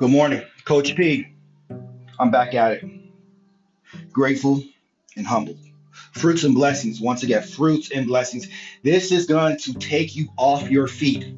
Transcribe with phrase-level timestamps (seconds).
[0.00, 1.26] Good morning, Coach P.
[2.18, 2.84] I'm back at it.
[4.10, 4.64] Grateful
[5.14, 5.58] and humble.
[6.12, 7.02] Fruits and blessings.
[7.02, 8.48] Once again, fruits and blessings.
[8.82, 11.34] This is going to take you off your feet.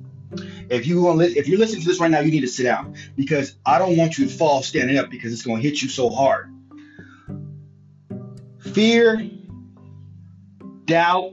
[0.70, 2.94] If you want, if you're listening to this right now, you need to sit down
[3.16, 5.88] because I don't want you to fall standing up because it's going to hit you
[5.88, 6.54] so hard.
[8.60, 9.28] Fear,
[10.84, 11.32] doubt.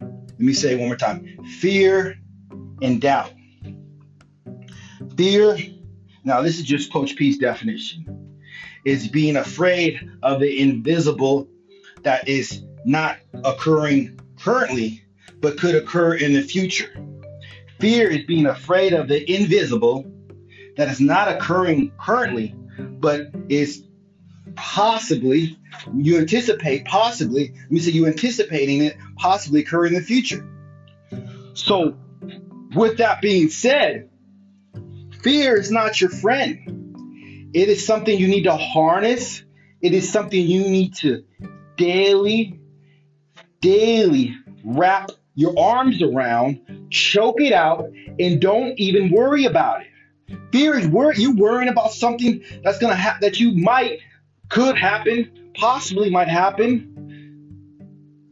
[0.00, 1.44] Let me say it one more time.
[1.60, 2.16] Fear
[2.80, 3.30] and doubt.
[5.18, 5.58] Fear.
[6.24, 8.40] Now, this is just Coach P's definition.
[8.84, 11.48] Is being afraid of the invisible
[12.02, 15.02] that is not occurring currently,
[15.40, 16.90] but could occur in the future.
[17.80, 20.04] Fear is being afraid of the invisible
[20.76, 23.84] that is not occurring currently, but is
[24.54, 25.58] possibly,
[25.94, 30.48] you anticipate possibly, let me say you anticipating it possibly occurring in the future.
[31.54, 31.96] So,
[32.74, 34.07] with that being said,
[35.22, 37.50] fear is not your friend.
[37.54, 39.42] It is something you need to harness.
[39.80, 41.24] It is something you need to
[41.76, 42.60] daily,
[43.60, 47.84] daily wrap your arms around, choke it out,
[48.18, 49.86] and don't even worry about it.
[50.52, 54.00] Fear is wor- you worrying about something that's gonna happen that you might,
[54.48, 56.94] could happen, possibly might happen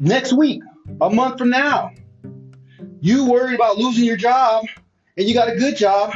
[0.00, 0.62] next week,
[1.00, 1.92] a month from now.
[3.00, 4.64] You worried about losing your job,
[5.16, 6.12] and you got a good job,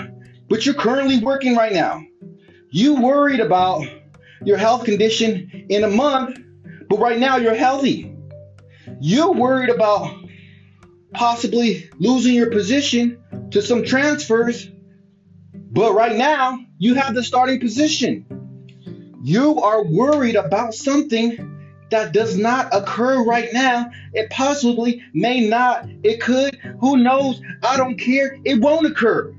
[0.50, 2.04] but you're currently working right now.
[2.70, 3.86] You worried about
[4.44, 6.38] your health condition in a month,
[6.88, 8.14] but right now you're healthy.
[9.00, 10.12] You're worried about
[11.14, 14.68] possibly losing your position to some transfers,
[15.54, 18.26] but right now you have the starting position.
[19.22, 21.46] You are worried about something
[21.90, 23.90] that does not occur right now.
[24.14, 25.88] It possibly may not.
[26.02, 26.56] It could.
[26.80, 27.40] Who knows?
[27.62, 28.36] I don't care.
[28.44, 29.34] It won't occur.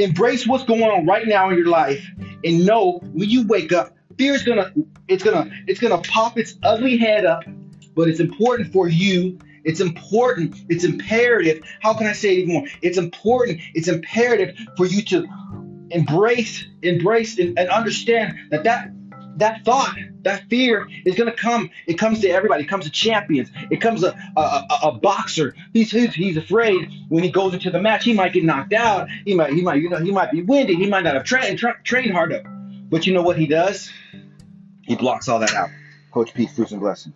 [0.00, 2.04] Embrace what's going on right now in your life
[2.44, 4.72] and know when you wake up, fear is gonna
[5.08, 7.44] it's gonna it's gonna pop its ugly head up,
[7.94, 10.56] but it's important for you it's important.
[10.68, 11.62] It's imperative.
[11.80, 12.64] How can I say it even more?
[12.82, 13.60] It's important.
[13.74, 15.26] It's imperative for you to
[15.90, 18.90] embrace, embrace, and, and understand that that
[19.40, 21.70] that thought, that fear is going to come.
[21.86, 22.64] It comes to everybody.
[22.64, 23.50] It comes to champions.
[23.70, 25.54] It comes to a, a, a boxer.
[25.72, 29.08] He's, he's he's afraid when he goes into the match, he might get knocked out.
[29.24, 30.78] He might he might you know he might be winded.
[30.78, 32.46] He might not have trained tra- trained hard enough.
[32.90, 33.90] But you know what he does?
[34.82, 35.70] He blocks all that out.
[36.10, 37.12] Coach P, fruits and blessing.